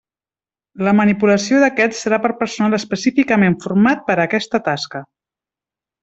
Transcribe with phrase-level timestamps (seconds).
[0.87, 5.03] La manipulació d'aquests serà per personal específicament format per a aquesta tasca.